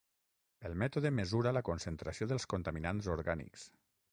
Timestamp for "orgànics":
3.19-3.69